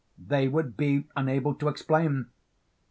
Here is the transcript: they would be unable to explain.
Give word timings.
they 0.17 0.47
would 0.47 0.75
be 0.75 1.03
unable 1.15 1.53
to 1.53 1.67
explain. 1.67 2.25